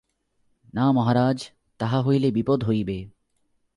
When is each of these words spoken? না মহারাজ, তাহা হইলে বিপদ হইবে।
না 0.73 0.91
মহারাজ, 0.91 1.39
তাহা 1.79 1.99
হইলে 2.01 2.31
বিপদ 2.31 2.63
হইবে। 2.63 2.97